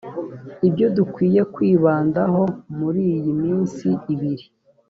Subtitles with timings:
[0.67, 2.43] ibyo dukwiye kwibandaho
[2.77, 4.45] muri iyi iminsi ibiri